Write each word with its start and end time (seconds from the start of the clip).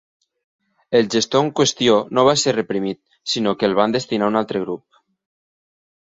El 0.99 1.09
gestor 1.15 1.43
en 1.47 1.49
qüestió 1.59 1.97
no 2.17 2.23
va 2.27 2.33
ser 2.43 2.53
reprimit, 2.55 2.99
sinó 3.33 3.53
que 3.59 3.69
el 3.71 3.77
van 3.81 3.93
destinar 3.97 4.31
a 4.31 4.33
un 4.33 4.39
altre 4.41 4.63
grup. 4.65 4.99